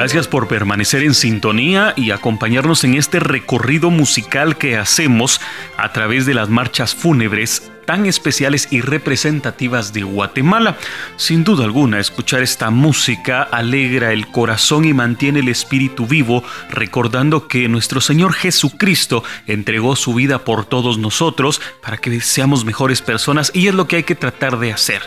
Gracias 0.00 0.28
por 0.28 0.48
permanecer 0.48 1.02
en 1.02 1.12
sintonía 1.12 1.92
y 1.94 2.10
acompañarnos 2.10 2.84
en 2.84 2.94
este 2.94 3.20
recorrido 3.20 3.90
musical 3.90 4.56
que 4.56 4.78
hacemos 4.78 5.42
a 5.76 5.92
través 5.92 6.24
de 6.24 6.32
las 6.32 6.48
marchas 6.48 6.94
fúnebres 6.94 7.70
tan 7.84 8.06
especiales 8.06 8.68
y 8.70 8.80
representativas 8.80 9.92
de 9.92 10.04
Guatemala. 10.04 10.78
Sin 11.16 11.44
duda 11.44 11.64
alguna, 11.64 12.00
escuchar 12.00 12.40
esta 12.40 12.70
música 12.70 13.42
alegra 13.42 14.14
el 14.14 14.28
corazón 14.28 14.86
y 14.86 14.94
mantiene 14.94 15.40
el 15.40 15.48
espíritu 15.48 16.06
vivo, 16.06 16.44
recordando 16.70 17.46
que 17.46 17.68
nuestro 17.68 18.00
Señor 18.00 18.32
Jesucristo 18.32 19.22
entregó 19.46 19.96
su 19.96 20.14
vida 20.14 20.46
por 20.46 20.64
todos 20.64 20.96
nosotros 20.96 21.60
para 21.82 21.98
que 21.98 22.22
seamos 22.22 22.64
mejores 22.64 23.02
personas 23.02 23.50
y 23.52 23.68
es 23.68 23.74
lo 23.74 23.86
que 23.86 23.96
hay 23.96 24.04
que 24.04 24.14
tratar 24.14 24.58
de 24.60 24.72
hacer. 24.72 25.02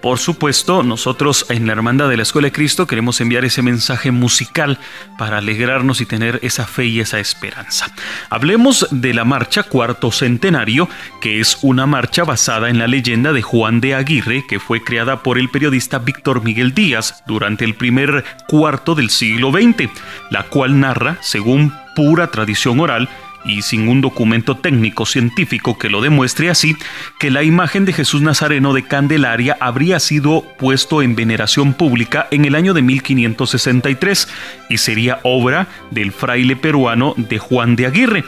Por 0.00 0.18
supuesto, 0.18 0.82
nosotros 0.82 1.44
en 1.50 1.66
la 1.66 1.74
Hermandad 1.74 2.08
de 2.08 2.16
la 2.16 2.22
Escuela 2.22 2.46
de 2.46 2.52
Cristo 2.52 2.86
queremos 2.86 3.20
enviar 3.20 3.44
ese 3.44 3.60
mensaje 3.60 4.10
musical 4.10 4.78
para 5.18 5.38
alegrarnos 5.38 6.00
y 6.00 6.06
tener 6.06 6.38
esa 6.42 6.66
fe 6.66 6.86
y 6.86 7.00
esa 7.00 7.20
esperanza. 7.20 7.92
Hablemos 8.30 8.88
de 8.90 9.12
la 9.12 9.26
marcha 9.26 9.62
Cuarto 9.62 10.10
Centenario, 10.10 10.88
que 11.20 11.40
es 11.40 11.58
una 11.60 11.84
marcha 11.84 12.24
basada 12.24 12.70
en 12.70 12.78
la 12.78 12.86
leyenda 12.86 13.34
de 13.34 13.42
Juan 13.42 13.82
de 13.82 13.94
Aguirre, 13.94 14.46
que 14.48 14.58
fue 14.58 14.82
creada 14.82 15.22
por 15.22 15.38
el 15.38 15.50
periodista 15.50 15.98
Víctor 15.98 16.42
Miguel 16.42 16.72
Díaz 16.72 17.22
durante 17.26 17.66
el 17.66 17.74
primer 17.74 18.24
cuarto 18.48 18.94
del 18.94 19.10
siglo 19.10 19.52
XX, 19.52 19.90
la 20.30 20.44
cual 20.44 20.80
narra, 20.80 21.18
según 21.20 21.74
pura 21.94 22.30
tradición 22.30 22.80
oral, 22.80 23.10
y 23.44 23.62
sin 23.62 23.88
un 23.88 24.00
documento 24.00 24.56
técnico 24.56 25.06
científico 25.06 25.78
que 25.78 25.88
lo 25.88 26.00
demuestre 26.00 26.50
así, 26.50 26.76
que 27.18 27.30
la 27.30 27.42
imagen 27.42 27.84
de 27.84 27.92
Jesús 27.92 28.22
Nazareno 28.22 28.72
de 28.72 28.84
Candelaria 28.84 29.56
habría 29.60 30.00
sido 30.00 30.44
puesto 30.58 31.02
en 31.02 31.16
veneración 31.16 31.74
pública 31.74 32.28
en 32.30 32.44
el 32.44 32.54
año 32.54 32.74
de 32.74 32.82
1563 32.82 34.28
y 34.68 34.78
sería 34.78 35.20
obra 35.22 35.68
del 35.90 36.12
fraile 36.12 36.56
peruano 36.56 37.14
de 37.16 37.38
Juan 37.38 37.76
de 37.76 37.86
Aguirre 37.86 38.24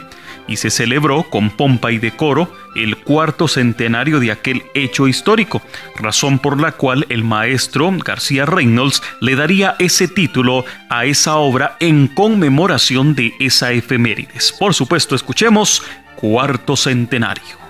y 0.47 0.57
se 0.57 0.69
celebró 0.69 1.23
con 1.23 1.49
pompa 1.49 1.91
y 1.91 1.97
decoro 1.97 2.51
el 2.75 2.97
cuarto 2.97 3.47
centenario 3.47 4.19
de 4.19 4.31
aquel 4.31 4.63
hecho 4.73 5.07
histórico, 5.07 5.61
razón 5.95 6.39
por 6.39 6.59
la 6.59 6.73
cual 6.73 7.05
el 7.09 7.23
maestro 7.23 7.91
García 8.03 8.45
Reynolds 8.45 9.01
le 9.21 9.35
daría 9.35 9.75
ese 9.79 10.07
título 10.07 10.65
a 10.89 11.05
esa 11.05 11.37
obra 11.37 11.77
en 11.79 12.07
conmemoración 12.07 13.15
de 13.15 13.33
esa 13.39 13.71
efemérides. 13.71 14.53
Por 14.59 14.73
supuesto, 14.73 15.15
escuchemos 15.15 15.83
Cuarto 16.15 16.75
Centenario. 16.75 17.62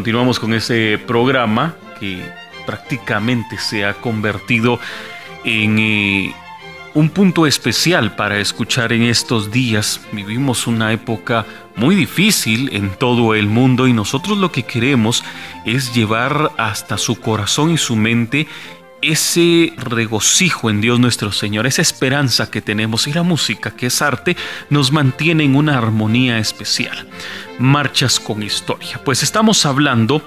Continuamos 0.00 0.40
con 0.40 0.54
ese 0.54 0.98
programa 1.06 1.76
que 1.98 2.24
prácticamente 2.64 3.58
se 3.58 3.84
ha 3.84 3.92
convertido 3.92 4.80
en 5.44 5.78
eh, 5.78 6.34
un 6.94 7.10
punto 7.10 7.46
especial 7.46 8.16
para 8.16 8.38
escuchar 8.38 8.94
en 8.94 9.02
estos 9.02 9.50
días. 9.50 10.00
Vivimos 10.12 10.66
una 10.66 10.94
época 10.94 11.44
muy 11.76 11.94
difícil 11.94 12.70
en 12.72 12.88
todo 12.88 13.34
el 13.34 13.46
mundo 13.46 13.86
y 13.86 13.92
nosotros 13.92 14.38
lo 14.38 14.50
que 14.50 14.62
queremos 14.62 15.22
es 15.66 15.94
llevar 15.94 16.52
hasta 16.56 16.96
su 16.96 17.20
corazón 17.20 17.70
y 17.70 17.76
su 17.76 17.94
mente 17.94 18.48
ese 19.02 19.72
regocijo 19.76 20.70
en 20.70 20.80
Dios 20.80 21.00
nuestro 21.00 21.32
Señor, 21.32 21.66
esa 21.66 21.82
esperanza 21.82 22.50
que 22.50 22.60
tenemos 22.60 23.06
y 23.06 23.12
la 23.12 23.22
música, 23.22 23.70
que 23.70 23.86
es 23.86 24.02
arte, 24.02 24.36
nos 24.68 24.92
mantiene 24.92 25.44
en 25.44 25.56
una 25.56 25.78
armonía 25.78 26.38
especial. 26.38 27.06
Marchas 27.58 28.20
con 28.20 28.42
historia. 28.42 29.00
Pues 29.04 29.22
estamos 29.22 29.66
hablando 29.66 30.22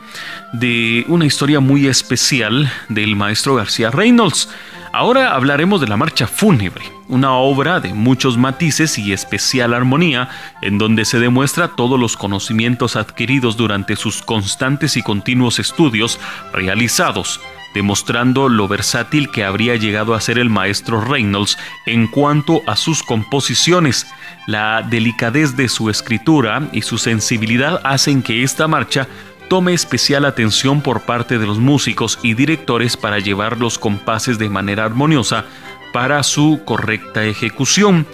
de 0.53 1.05
una 1.07 1.26
historia 1.26 1.59
muy 1.59 1.88
especial 1.88 2.71
del 2.89 3.15
maestro 3.15 3.55
García 3.55 3.91
Reynolds. 3.91 4.49
Ahora 4.91 5.34
hablaremos 5.34 5.82
de 5.82 5.88
la 5.88 5.97
marcha 5.97 6.28
fúnebre, 6.28 6.84
una 7.07 7.34
obra 7.34 7.80
de 7.80 7.95
muchos 7.95 8.38
matices 8.38 8.99
y 8.99 9.11
especial 9.11 9.74
armonía, 9.74 10.30
en 10.61 10.78
donde 10.78 11.05
se 11.05 11.19
demuestra 11.19 11.69
todos 11.69 11.99
los 11.99 12.15
conocimientos 12.15 12.95
adquiridos 12.95 13.57
durante 13.57 13.95
sus 13.95 14.21
constantes 14.21 14.95
y 14.95 15.01
continuos 15.01 15.57
estudios 15.57 16.19
realizados 16.53 17.39
demostrando 17.74 18.49
lo 18.49 18.67
versátil 18.67 19.30
que 19.32 19.43
habría 19.43 19.76
llegado 19.76 20.13
a 20.13 20.21
ser 20.21 20.38
el 20.38 20.49
maestro 20.49 21.01
Reynolds 21.01 21.57
en 21.86 22.07
cuanto 22.07 22.61
a 22.67 22.76
sus 22.76 23.03
composiciones. 23.03 24.07
La 24.47 24.82
delicadez 24.82 25.55
de 25.55 25.69
su 25.69 25.89
escritura 25.89 26.69
y 26.71 26.82
su 26.82 26.97
sensibilidad 26.97 27.82
hacen 27.84 28.21
que 28.21 28.43
esta 28.43 28.67
marcha 28.67 29.07
tome 29.47 29.74
especial 29.74 30.26
atención 30.26 30.82
por 30.82 31.01
parte 31.01 31.38
de 31.38 31.45
los 31.45 31.59
músicos 31.59 32.19
y 32.24 32.34
directores 32.34 32.97
para 32.97 33.19
llevar 33.19 33.57
los 33.57 33.78
compases 33.78 34.39
de 34.39 34.49
manera 34.49 34.86
armoniosa 34.86 35.45
para 35.91 36.24
su 36.24 36.61
correcta 36.65 37.24
ejecución. 37.24 38.07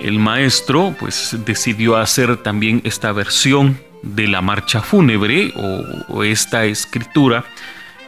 El 0.00 0.18
maestro 0.18 0.94
pues 0.98 1.36
decidió 1.44 1.96
hacer 1.96 2.36
también 2.38 2.80
esta 2.84 3.12
versión 3.12 3.78
de 4.02 4.28
la 4.28 4.40
marcha 4.42 4.82
fúnebre 4.82 5.52
o, 5.56 6.14
o 6.14 6.24
esta 6.24 6.64
escritura 6.64 7.44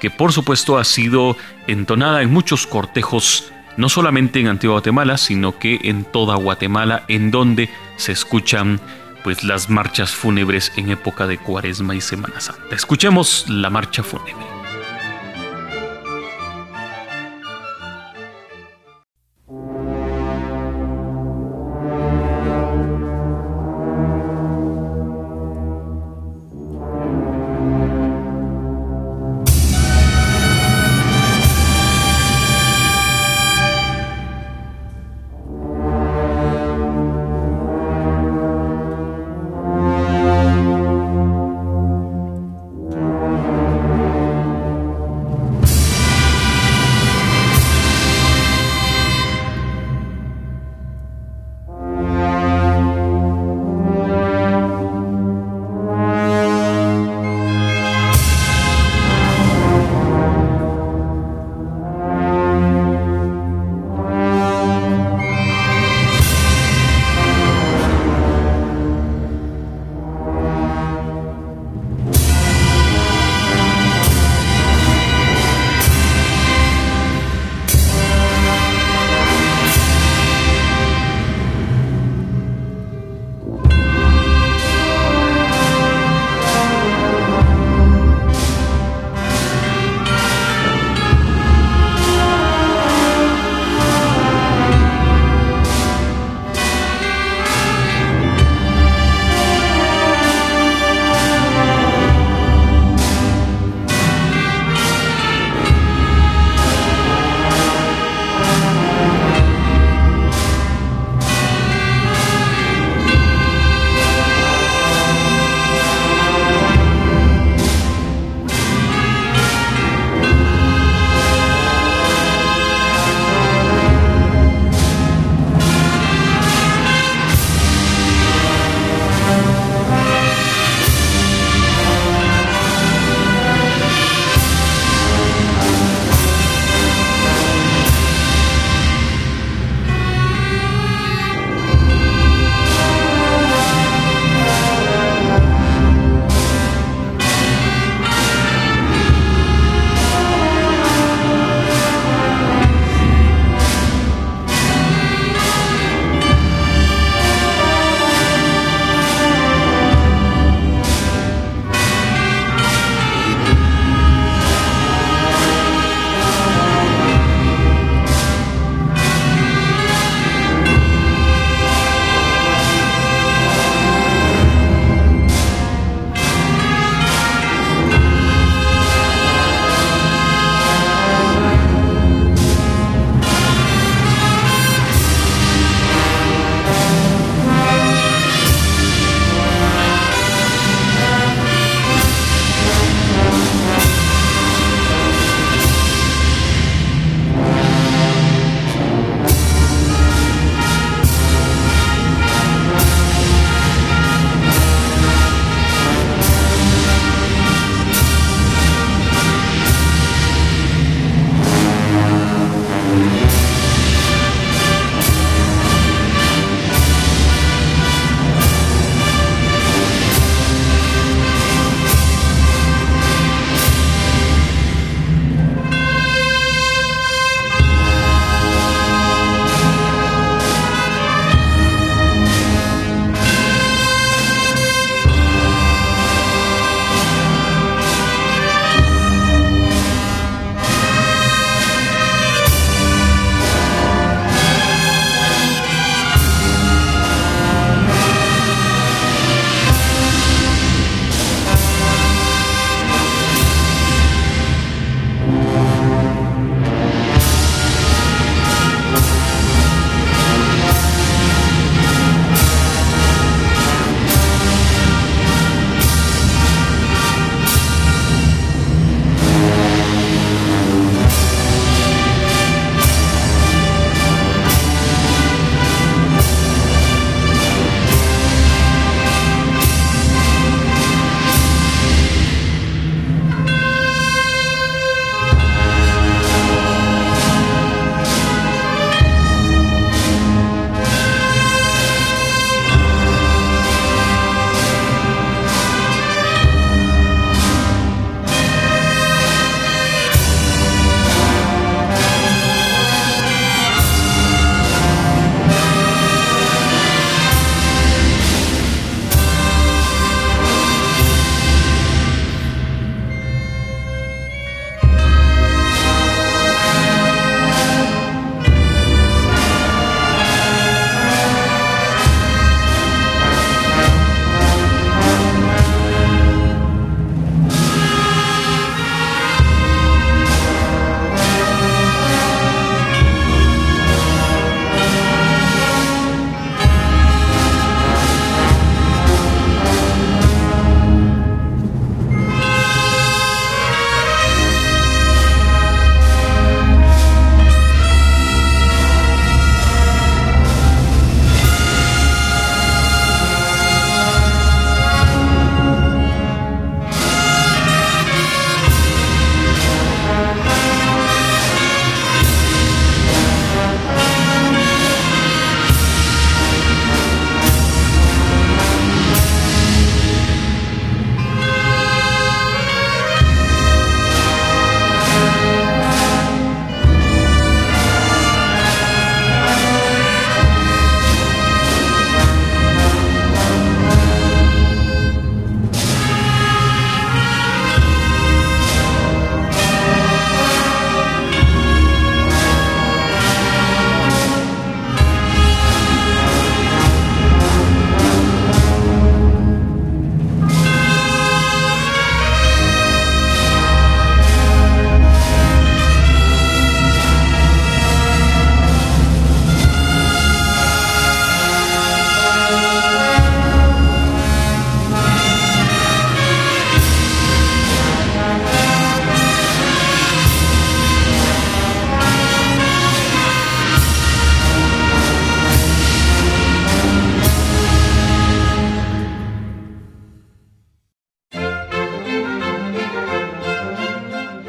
que 0.01 0.11
por 0.11 0.33
supuesto 0.33 0.79
ha 0.79 0.85
sido 0.85 1.37
entonada 1.67 2.23
en 2.23 2.33
muchos 2.33 2.67
cortejos, 2.67 3.53
no 3.77 3.89
solamente 3.89 4.41
en 4.41 4.49
Antigua 4.49 4.75
Guatemala, 4.75 5.19
sino 5.19 5.59
que 5.59 5.81
en 5.85 6.05
toda 6.05 6.37
Guatemala, 6.37 7.05
en 7.09 7.31
donde 7.31 7.71
se 7.97 8.13
escuchan 8.13 8.81
pues 9.23 9.45
las 9.45 9.69
marchas 9.69 10.13
fúnebres 10.13 10.73
en 10.77 10.91
época 10.91 11.27
de 11.27 11.39
Cuaresma 11.39 11.95
y 11.95 12.01
Semana 12.01 12.41
Santa. 12.41 12.75
Escuchemos 12.75 13.47
la 13.49 13.71
marcha 13.71 14.03
fúnebre. 14.03 14.58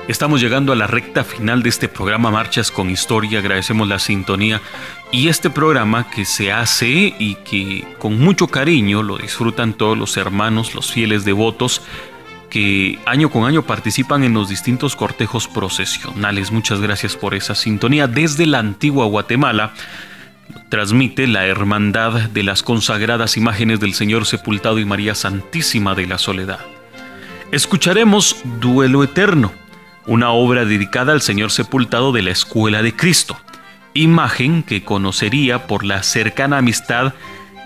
Estamos 0.10 0.42
llegando 0.42 0.74
a 0.74 0.76
la 0.76 0.88
recta 0.88 1.24
final 1.24 1.62
de 1.62 1.70
este 1.70 1.88
programa 1.88 2.32
Marchas 2.32 2.72
con 2.72 2.90
Historia. 2.90 3.38
Agradecemos 3.38 3.88
la 3.88 4.00
sintonía 4.00 4.60
y 5.12 5.28
este 5.28 5.52
programa 5.52 6.10
que 6.10 6.26
se 6.26 6.52
hace 6.52 7.14
y 7.20 7.36
que 7.46 7.86
con 8.00 8.18
mucho 8.20 8.48
cariño 8.48 9.04
lo 9.04 9.20
disfrutan 9.20 9.74
todos 9.74 9.96
los 9.96 10.18
hermanos, 10.18 10.74
los 10.74 10.92
fieles 10.92 11.26
devotos 11.26 11.84
que 12.50 12.98
año 13.06 13.30
con 13.30 13.46
año 13.46 13.62
participan 13.62 14.24
en 14.24 14.34
los 14.34 14.50
distintos 14.50 14.96
cortejos 14.96 15.48
procesionales. 15.48 16.52
Muchas 16.52 16.82
gracias 16.82 17.16
por 17.16 17.36
esa 17.36 17.54
sintonía. 17.54 18.08
Desde 18.08 18.48
la 18.48 18.58
antigua 18.58 19.06
Guatemala 19.06 19.74
transmite 20.70 21.28
la 21.28 21.46
Hermandad 21.46 22.14
de 22.32 22.42
las 22.42 22.64
consagradas 22.64 23.38
imágenes 23.38 23.80
del 23.80 23.94
Señor 23.94 24.26
sepultado 24.26 24.80
y 24.80 24.86
María 24.86 25.14
Santísima 25.14 25.94
de 25.94 26.08
la 26.08 26.18
Soledad. 26.18 26.62
Escucharemos 27.52 28.38
Duelo 28.60 29.04
Eterno 29.04 29.69
una 30.10 30.32
obra 30.32 30.66
dedicada 30.66 31.14
al 31.14 31.22
Señor 31.22 31.52
sepultado 31.52 32.12
de 32.12 32.24
la 32.24 32.32
Escuela 32.32 32.82
de 32.82 32.96
Cristo, 32.96 33.38
imagen 33.94 34.64
que 34.64 34.84
conocería 34.84 35.68
por 35.68 35.86
la 35.86 36.02
cercana 36.02 36.58
amistad 36.58 37.14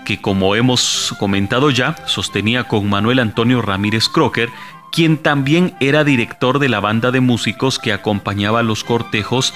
que, 0.04 0.20
como 0.20 0.54
hemos 0.54 1.14
comentado 1.18 1.70
ya, 1.70 1.96
sostenía 2.06 2.64
con 2.64 2.88
Manuel 2.90 3.20
Antonio 3.20 3.62
Ramírez 3.62 4.10
Crocker, 4.10 4.50
quien 4.92 5.16
también 5.16 5.74
era 5.80 6.04
director 6.04 6.58
de 6.58 6.68
la 6.68 6.80
banda 6.80 7.10
de 7.10 7.20
músicos 7.20 7.78
que 7.78 7.94
acompañaba 7.94 8.62
los 8.62 8.84
cortejos 8.84 9.54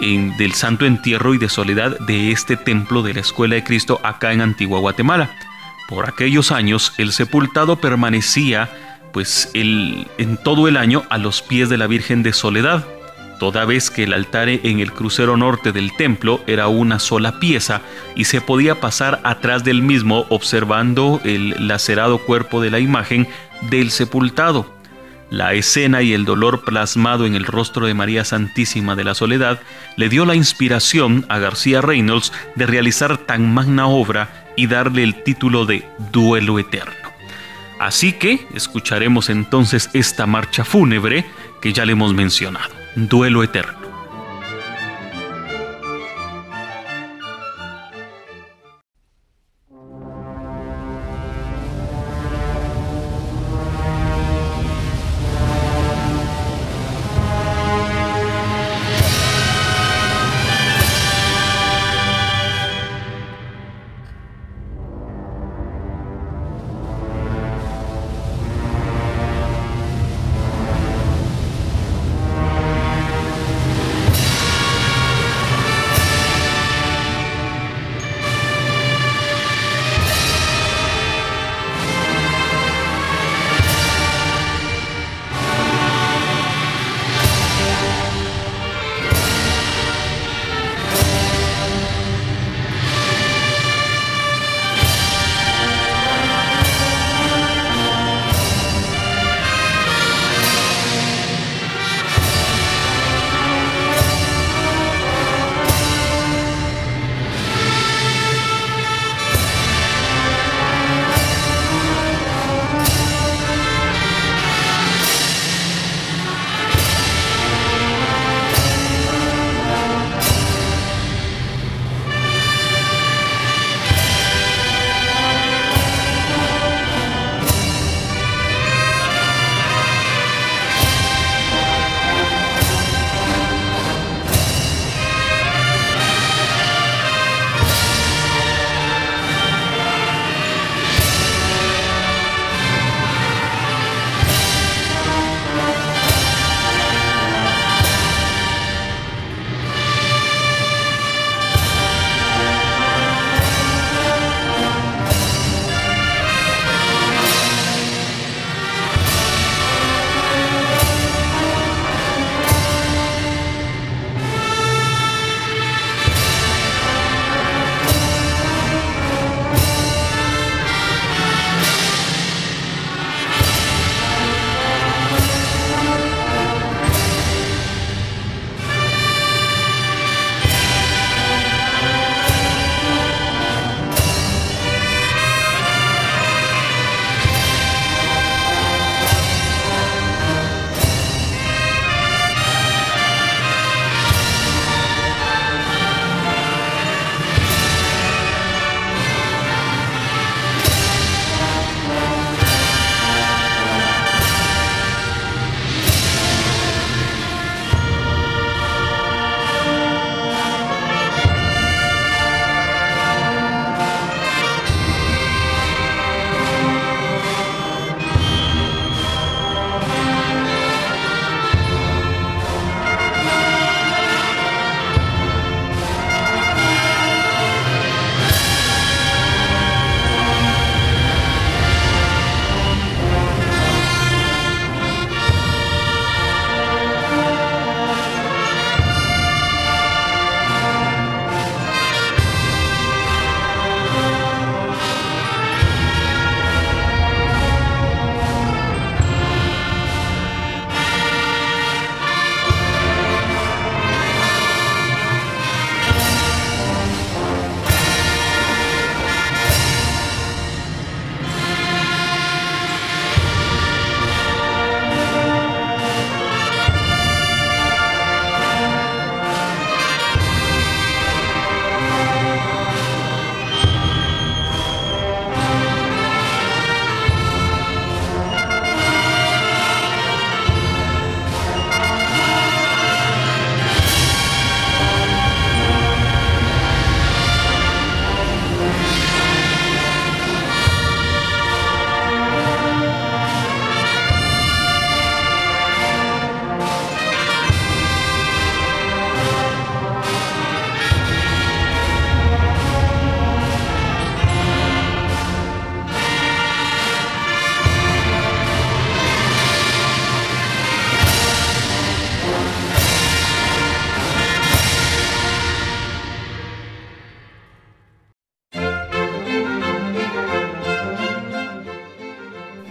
del 0.00 0.54
Santo 0.54 0.86
Entierro 0.86 1.34
y 1.34 1.38
de 1.38 1.48
Soledad 1.48 1.98
de 1.98 2.30
este 2.30 2.56
templo 2.56 3.02
de 3.02 3.14
la 3.14 3.20
Escuela 3.20 3.56
de 3.56 3.64
Cristo 3.64 4.00
acá 4.04 4.32
en 4.32 4.42
Antigua 4.42 4.78
Guatemala. 4.78 5.28
Por 5.88 6.08
aquellos 6.08 6.52
años, 6.52 6.92
el 6.98 7.10
sepultado 7.10 7.80
permanecía 7.80 8.70
pues 9.12 9.50
el, 9.54 10.06
en 10.18 10.36
todo 10.36 10.68
el 10.68 10.76
año 10.76 11.04
a 11.10 11.18
los 11.18 11.42
pies 11.42 11.68
de 11.68 11.78
la 11.78 11.86
Virgen 11.86 12.22
de 12.22 12.32
Soledad, 12.32 12.84
toda 13.38 13.64
vez 13.64 13.90
que 13.90 14.04
el 14.04 14.12
altar 14.12 14.48
en 14.48 14.80
el 14.80 14.92
crucero 14.92 15.36
norte 15.36 15.72
del 15.72 15.96
templo 15.96 16.42
era 16.46 16.68
una 16.68 16.98
sola 16.98 17.38
pieza 17.38 17.80
y 18.14 18.24
se 18.24 18.40
podía 18.40 18.80
pasar 18.80 19.20
atrás 19.24 19.64
del 19.64 19.82
mismo 19.82 20.26
observando 20.28 21.20
el 21.24 21.68
lacerado 21.68 22.18
cuerpo 22.18 22.60
de 22.60 22.70
la 22.70 22.80
imagen 22.80 23.28
del 23.70 23.90
sepultado. 23.90 24.76
La 25.30 25.52
escena 25.52 26.00
y 26.00 26.14
el 26.14 26.24
dolor 26.24 26.64
plasmado 26.64 27.26
en 27.26 27.34
el 27.34 27.44
rostro 27.44 27.86
de 27.86 27.92
María 27.92 28.24
Santísima 28.24 28.96
de 28.96 29.04
la 29.04 29.14
Soledad 29.14 29.60
le 29.96 30.08
dio 30.08 30.24
la 30.24 30.34
inspiración 30.34 31.26
a 31.28 31.38
García 31.38 31.82
Reynolds 31.82 32.32
de 32.54 32.66
realizar 32.66 33.18
tan 33.18 33.52
magna 33.52 33.88
obra 33.88 34.46
y 34.56 34.68
darle 34.68 35.02
el 35.02 35.22
título 35.22 35.66
de 35.66 35.86
Duelo 36.12 36.58
Eterno. 36.58 37.07
Así 37.78 38.12
que 38.12 38.46
escucharemos 38.54 39.30
entonces 39.30 39.90
esta 39.92 40.26
marcha 40.26 40.64
fúnebre 40.64 41.24
que 41.60 41.72
ya 41.72 41.84
le 41.84 41.92
hemos 41.92 42.14
mencionado, 42.14 42.74
Duelo 42.96 43.42
Eterno. 43.42 43.87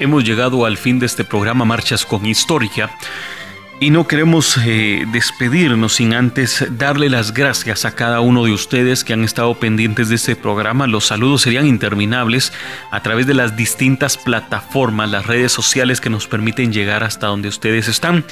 Hemos 0.08 0.24
llegado 0.24 0.66
al 0.66 0.78
fin 0.78 1.00
de 1.00 1.06
este 1.06 1.26
programa 1.26 1.66
Marchas 1.66 2.06
con 2.06 2.26
Historia 2.26 2.90
y 3.82 3.90
no 3.90 4.08
queremos 4.08 4.58
eh, 4.66 5.06
despedirnos 5.12 5.96
sin 5.96 6.14
antes 6.14 6.66
darle 6.78 7.10
las 7.10 7.34
gracias 7.34 7.84
a 7.84 7.94
cada 7.94 8.22
uno 8.22 8.46
de 8.46 8.54
ustedes 8.54 9.04
que 9.04 9.12
han 9.12 9.26
estado 9.26 9.54
pendientes 9.56 10.08
de 10.08 10.16
este 10.16 10.38
programa. 10.38 10.88
Los 10.88 11.08
saludos 11.08 11.42
serían 11.42 11.68
interminables 11.68 12.54
a 12.90 13.04
través 13.04 13.28
de 13.28 13.34
las 13.34 13.58
distintas 13.58 14.16
plataformas, 14.16 15.12
las 15.12 15.26
redes 15.26 15.52
sociales 15.52 16.00
que 16.00 16.10
nos 16.10 16.26
permiten 16.26 16.72
llegar 16.72 17.04
hasta 17.04 17.28
donde 17.28 17.50
ustedes 17.50 17.90
están. 17.90 18.24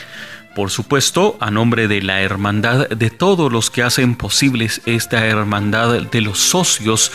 Por 0.56 0.72
supuesto, 0.72 1.38
a 1.41 1.51
nombre 1.51 1.89
de 1.89 2.01
la 2.01 2.22
hermandad, 2.22 2.88
de 2.88 3.10
todos 3.10 3.51
los 3.51 3.70
que 3.70 3.84
hacen 3.84 4.16
posibles 4.16 4.82
esta 4.86 5.26
hermandad, 5.26 6.03
de 6.03 6.22
los 6.22 6.39
socios, 6.39 7.12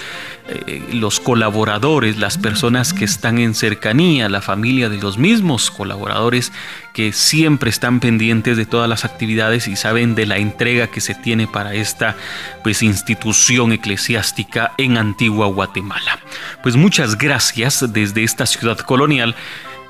eh, 0.46 0.90
los 0.92 1.20
colaboradores, 1.20 2.18
las 2.18 2.36
personas 2.36 2.92
que 2.92 3.06
están 3.06 3.38
en 3.38 3.54
cercanía, 3.54 4.28
la 4.28 4.42
familia 4.42 4.90
de 4.90 4.98
los 4.98 5.16
mismos 5.16 5.70
colaboradores 5.70 6.52
que 6.92 7.14
siempre 7.14 7.70
están 7.70 8.00
pendientes 8.00 8.58
de 8.58 8.66
todas 8.66 8.90
las 8.90 9.06
actividades 9.06 9.68
y 9.68 9.76
saben 9.76 10.14
de 10.14 10.26
la 10.26 10.36
entrega 10.36 10.88
que 10.88 11.00
se 11.00 11.14
tiene 11.14 11.46
para 11.46 11.72
esta 11.72 12.16
pues 12.62 12.82
institución 12.82 13.72
eclesiástica 13.72 14.72
en 14.76 14.98
Antigua 14.98 15.46
Guatemala. 15.46 16.18
Pues 16.62 16.76
muchas 16.76 17.16
gracias 17.16 17.90
desde 17.90 18.22
esta 18.22 18.44
ciudad 18.44 18.78
colonial 18.80 19.34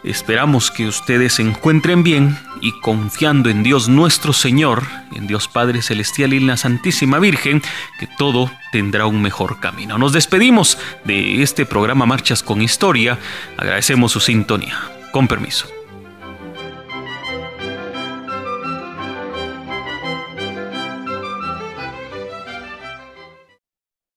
Esperamos 0.03 0.71
que 0.71 0.87
ustedes 0.87 1.35
se 1.35 1.43
encuentren 1.43 2.03
bien 2.03 2.39
y 2.61 2.73
confiando 2.81 3.51
en 3.51 3.63
Dios 3.63 3.89
nuestro 3.89 4.33
Señor, 4.33 4.85
en 5.15 5.27
Dios 5.27 5.47
Padre 5.47 5.83
Celestial 5.83 6.33
y 6.33 6.39
en 6.39 6.47
la 6.47 6.57
Santísima 6.57 7.19
Virgen, 7.19 7.63
que 7.99 8.09
todo 8.19 8.51
tendrá 8.73 9.07
un 9.07 9.21
mejor 9.21 9.61
camino. 9.61 9.99
Nos 9.99 10.13
despedimos 10.13 10.79
de 11.05 11.43
este 11.43 11.67
programa 11.67 12.07
Marchas 12.07 12.43
con 12.43 12.63
Historia. 12.63 13.19
Agradecemos 13.59 14.13
su 14.13 14.21
sintonía. 14.21 14.79
Con 15.13 15.27
permiso. 15.27 15.80